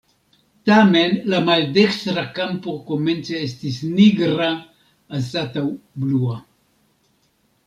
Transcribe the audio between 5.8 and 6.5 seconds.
blua.